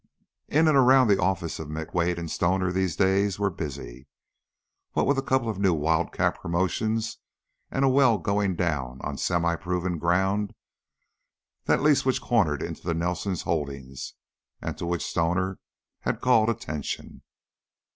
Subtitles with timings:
[0.47, 4.07] In and around the office of McWade & Stoner these were busy days,
[4.93, 7.19] what with a couple of new wildcat promotions
[7.69, 10.55] and a well going down on semiproven ground
[11.65, 14.15] that lease which cornered into the Nelson holdings,
[14.59, 15.59] and to which Stoner
[15.99, 17.21] had called attention.